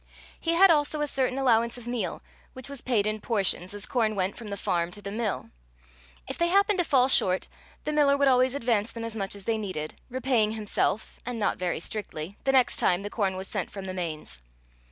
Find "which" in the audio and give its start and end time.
2.53-2.67